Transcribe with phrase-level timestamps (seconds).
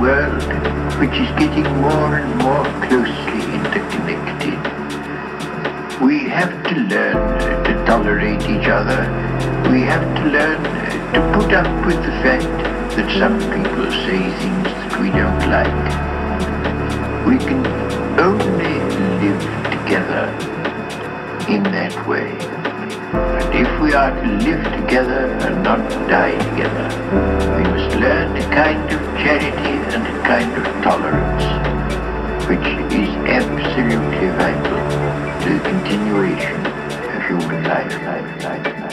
[0.00, 0.42] world,
[1.00, 4.58] which is getting more and more closely interconnected,
[6.00, 9.00] we have to learn to tolerate each other.
[9.70, 10.62] We have to learn
[11.14, 12.46] to put up with the fact
[12.96, 15.78] that some people say things that we don't like.
[17.26, 17.66] We can
[18.18, 18.78] only
[19.22, 19.42] live
[19.72, 20.24] together
[21.48, 22.57] in that way.
[23.58, 26.86] If we are to live together and not die together,
[27.56, 31.42] we must learn a kind of charity and a kind of tolerance,
[32.46, 34.78] which is absolutely vital
[35.42, 38.87] to the continuation of human life, life, life, life.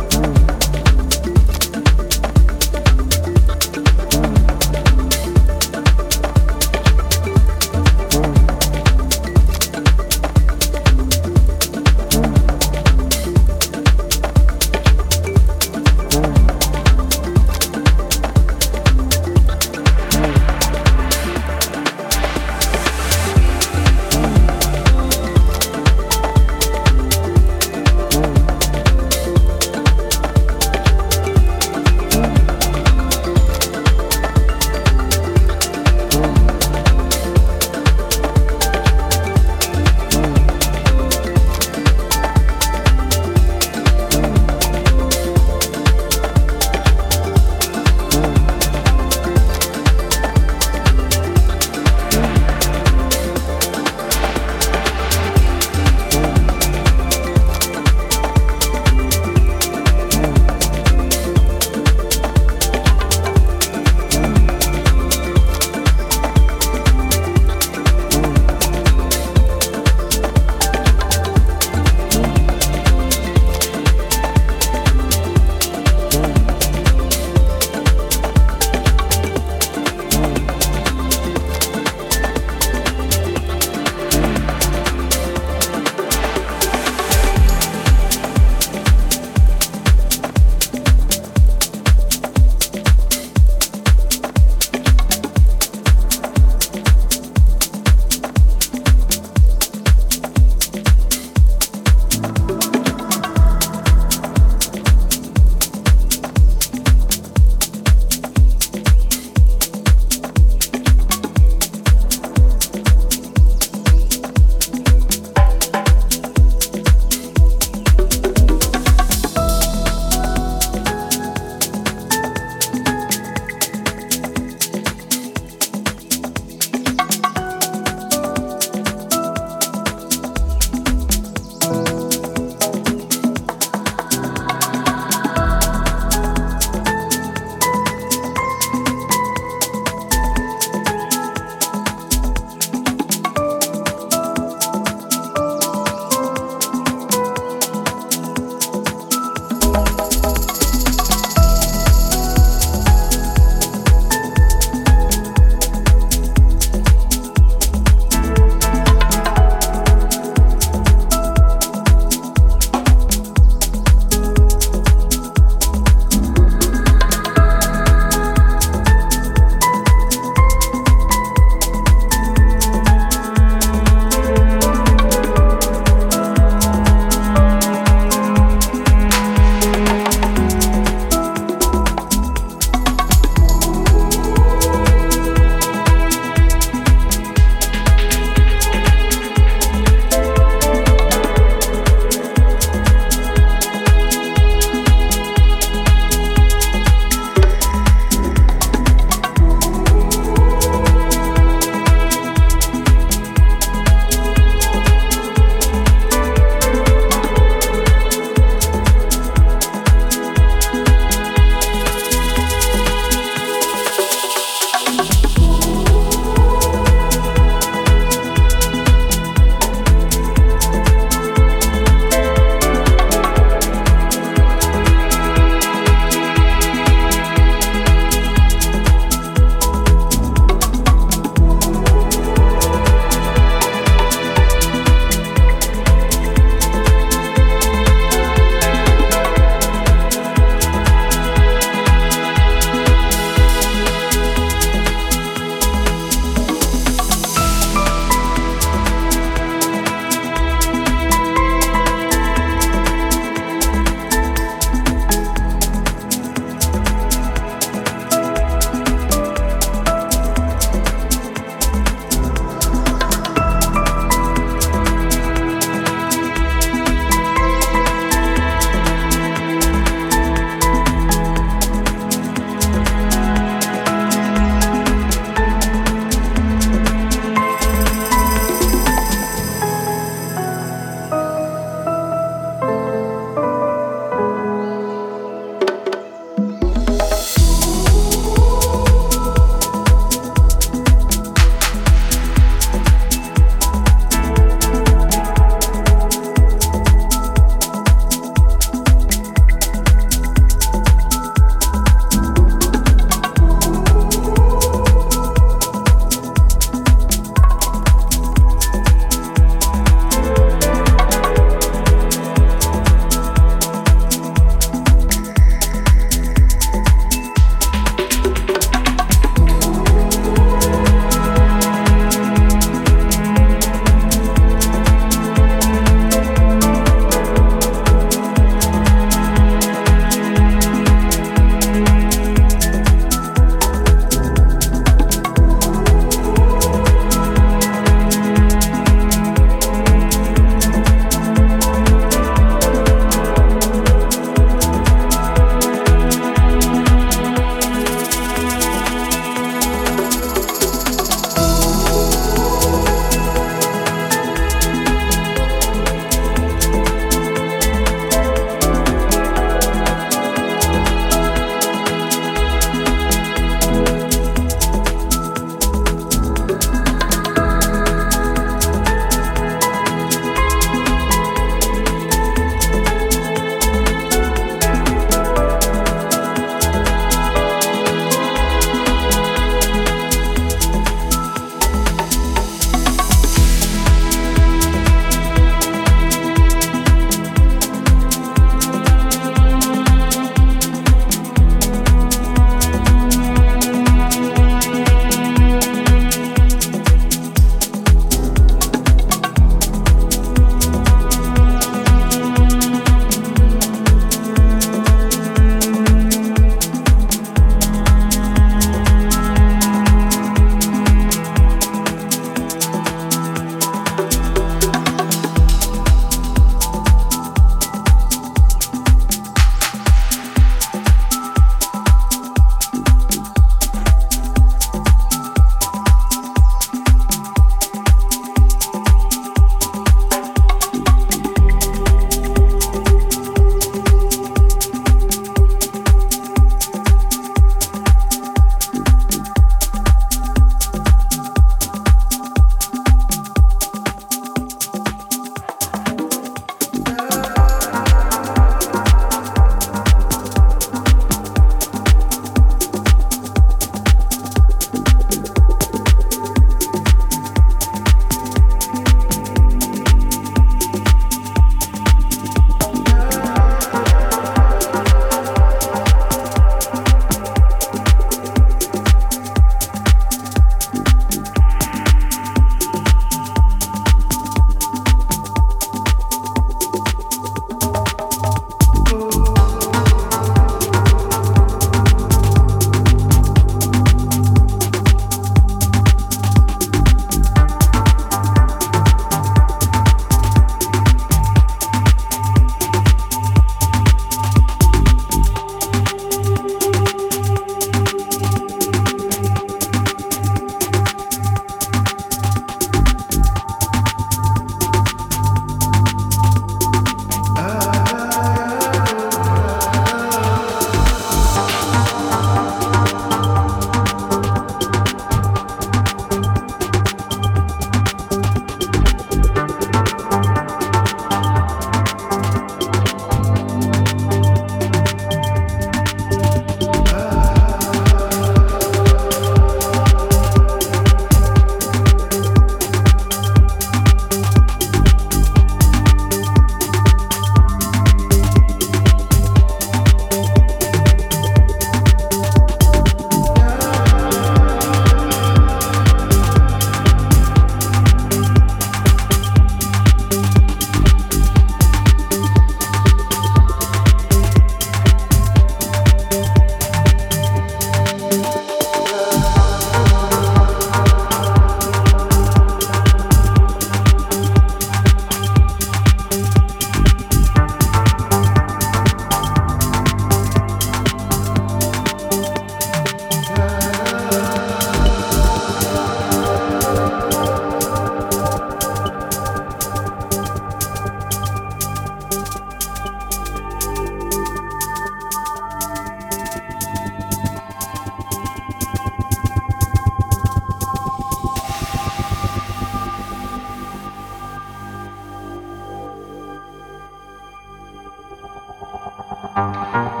[599.35, 600.00] Música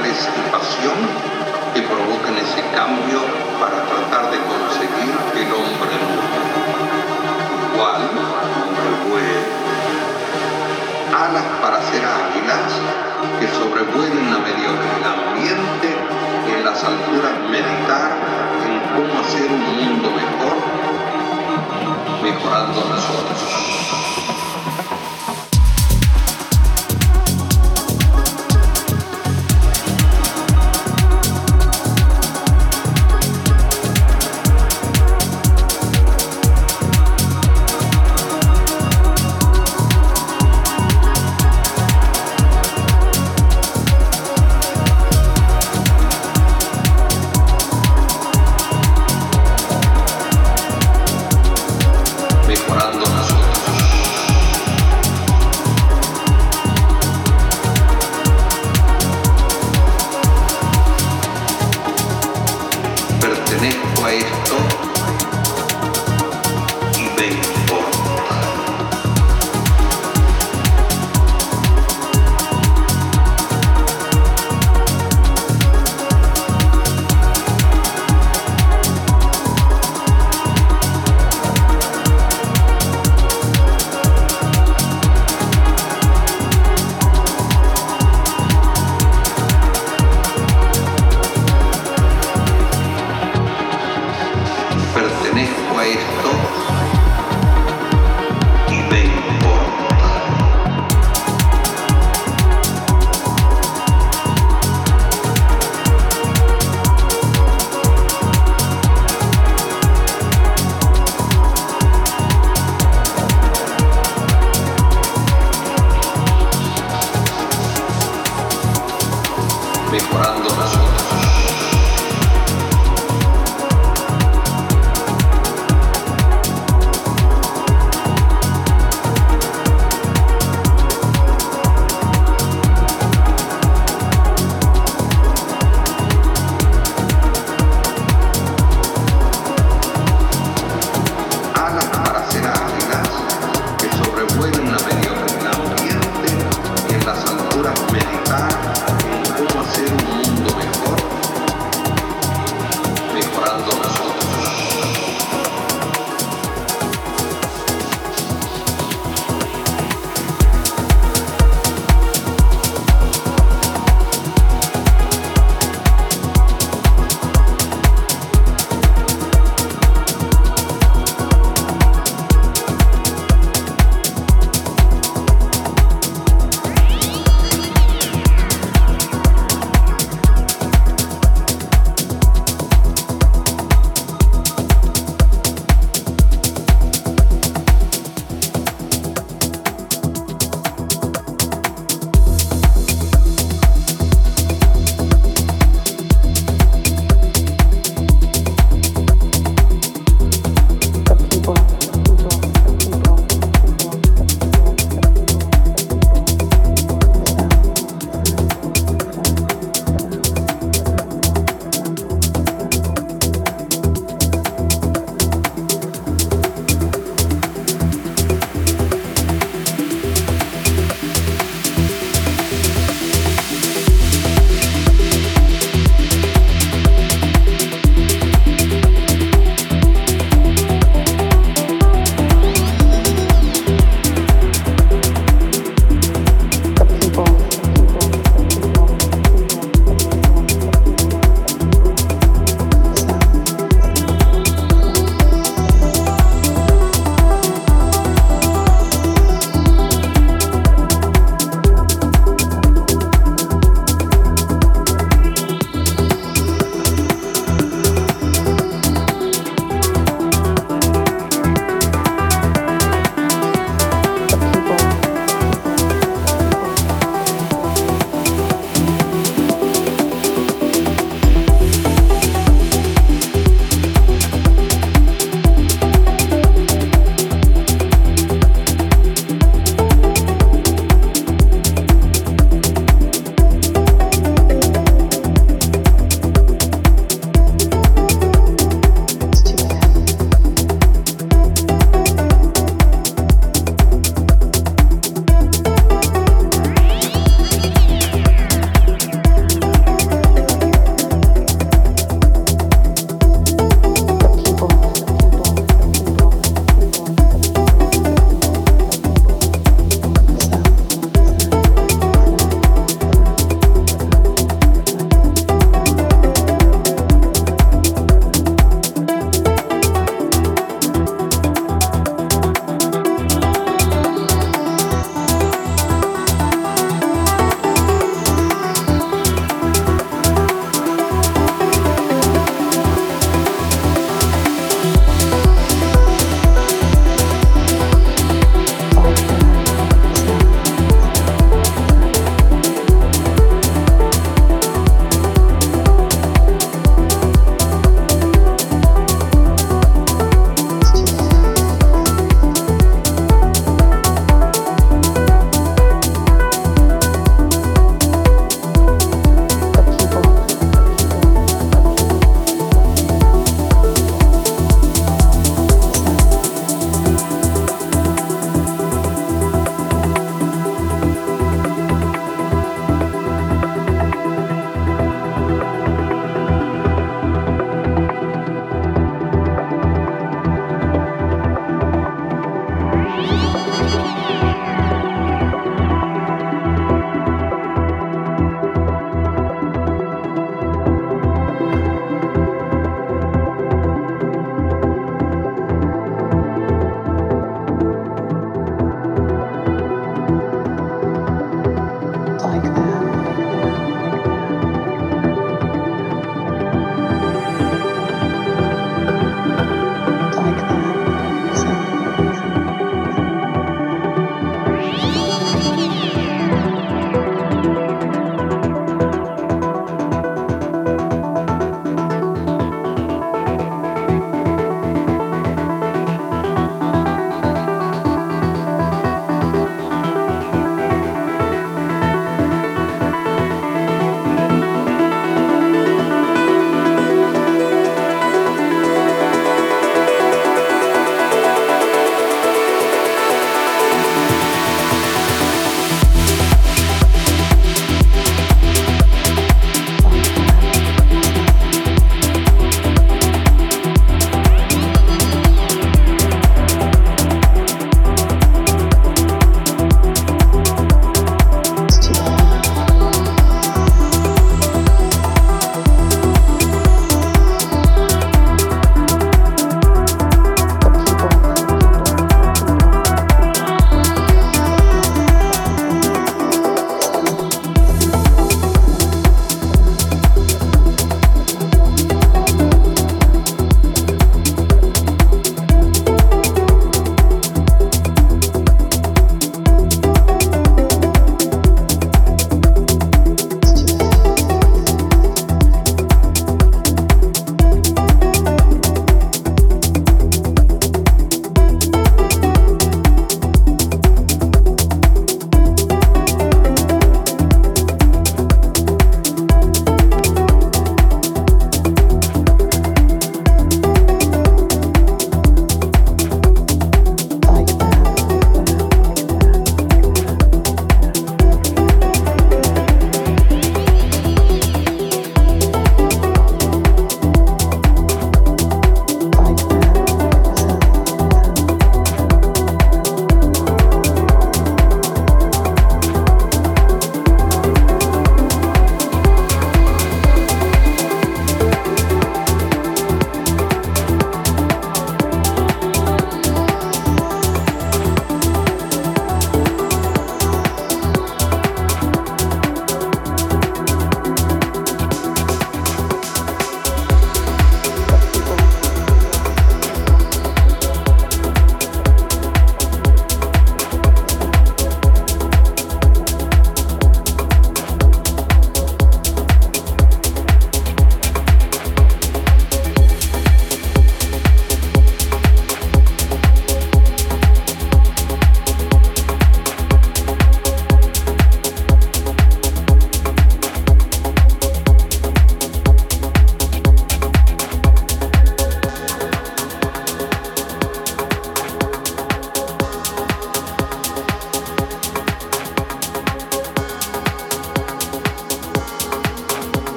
[0.00, 0.96] acción
[1.74, 3.20] que provoquen ese cambio
[3.60, 6.32] para tratar de conseguir el hombre nuevo.
[7.74, 8.02] Igual,
[8.64, 9.32] hombre
[11.12, 12.72] alas para ser águilas
[13.38, 14.70] que sobrevuelen a medio
[15.04, 15.88] ambiente
[16.48, 18.12] y en las alturas meditar
[18.64, 20.56] en cómo hacer un mundo mejor,
[22.22, 23.81] mejorando nosotros.